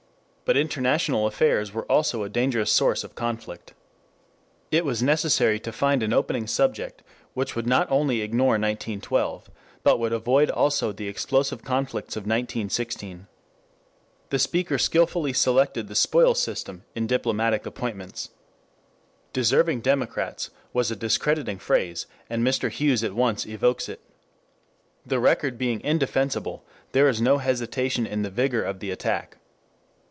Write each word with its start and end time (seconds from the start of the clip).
But 0.51 0.57
international 0.57 1.27
affairs 1.27 1.71
were 1.73 1.89
also 1.89 2.23
a 2.23 2.29
dangerous 2.29 2.69
source 2.73 3.05
of 3.05 3.15
conflict. 3.15 3.73
It 4.69 4.83
was 4.83 5.01
necessary 5.01 5.61
to 5.61 5.71
find 5.71 6.03
an 6.03 6.11
opening 6.11 6.45
subject 6.45 7.03
which 7.33 7.55
would 7.55 7.65
not 7.67 7.89
only 7.89 8.19
ignore 8.19 8.55
1912 8.59 9.49
but 9.81 9.97
would 9.97 10.11
avoid 10.11 10.49
also 10.49 10.91
the 10.91 11.07
explosive 11.07 11.63
conflicts 11.63 12.17
of 12.17 12.23
1916. 12.23 13.27
The 14.29 14.39
speaker 14.39 14.77
skilfully 14.77 15.31
selected 15.31 15.87
the 15.87 15.95
spoils 15.95 16.41
system 16.41 16.83
in 16.95 17.07
diplomatic 17.07 17.65
appointments. 17.65 18.31
"Deserving 19.31 19.79
Democrats" 19.79 20.49
was 20.73 20.91
a 20.91 20.97
discrediting 20.97 21.59
phrase, 21.59 22.07
and 22.29 22.45
Mr. 22.45 22.69
Hughes 22.69 23.05
at 23.05 23.13
once 23.15 23.45
evokes 23.47 23.87
it. 23.87 24.01
The 25.05 25.21
record 25.21 25.57
being 25.57 25.79
indefensible, 25.79 26.65
there 26.91 27.07
is 27.07 27.21
no 27.21 27.37
hesitation 27.37 28.05
in 28.05 28.23
the 28.23 28.29
vigor 28.29 28.61
of 28.65 28.81
the 28.81 28.91
attack. 28.91 29.37